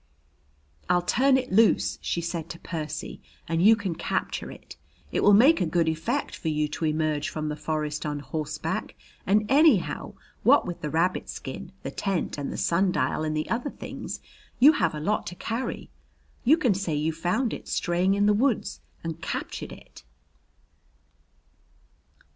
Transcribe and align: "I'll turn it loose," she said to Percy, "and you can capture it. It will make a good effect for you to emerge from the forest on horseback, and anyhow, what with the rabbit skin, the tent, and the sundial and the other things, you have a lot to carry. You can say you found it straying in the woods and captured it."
"I'll 0.89 1.03
turn 1.03 1.37
it 1.37 1.51
loose," 1.51 1.99
she 2.01 2.21
said 2.21 2.49
to 2.49 2.59
Percy, 2.59 3.21
"and 3.47 3.61
you 3.61 3.75
can 3.75 3.93
capture 3.93 4.49
it. 4.49 4.75
It 5.11 5.21
will 5.21 5.35
make 5.35 5.61
a 5.61 5.65
good 5.67 5.87
effect 5.87 6.35
for 6.35 6.47
you 6.47 6.67
to 6.69 6.85
emerge 6.85 7.29
from 7.29 7.49
the 7.49 7.55
forest 7.55 8.03
on 8.03 8.17
horseback, 8.21 8.95
and 9.27 9.45
anyhow, 9.47 10.15
what 10.41 10.65
with 10.65 10.81
the 10.81 10.89
rabbit 10.89 11.29
skin, 11.29 11.71
the 11.83 11.91
tent, 11.91 12.39
and 12.39 12.51
the 12.51 12.57
sundial 12.57 13.23
and 13.23 13.37
the 13.37 13.47
other 13.51 13.69
things, 13.69 14.21
you 14.57 14.71
have 14.71 14.95
a 14.95 14.99
lot 14.99 15.27
to 15.27 15.35
carry. 15.35 15.91
You 16.43 16.57
can 16.57 16.73
say 16.73 16.95
you 16.95 17.13
found 17.13 17.53
it 17.53 17.67
straying 17.67 18.15
in 18.15 18.25
the 18.25 18.33
woods 18.33 18.79
and 19.03 19.21
captured 19.21 19.71
it." 19.71 20.03